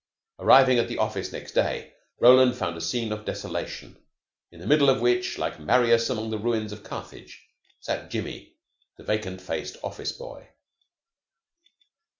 [0.39, 4.03] Arriving at the office next day, Roland found a scene of desolation,
[4.51, 7.45] in the middle of which, like Marius among the ruins of Carthage,
[7.81, 8.55] sat Jimmy,
[8.97, 10.49] the vacant faced office boy.